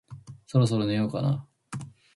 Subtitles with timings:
[0.47, 1.47] そろそろ寝ようかな